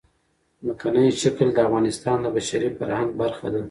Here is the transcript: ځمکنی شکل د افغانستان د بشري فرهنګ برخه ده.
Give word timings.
ځمکنی 0.65 1.05
شکل 1.21 1.47
د 1.53 1.57
افغانستان 1.67 2.17
د 2.21 2.27
بشري 2.35 2.69
فرهنګ 2.77 3.09
برخه 3.21 3.47
ده. 3.53 3.59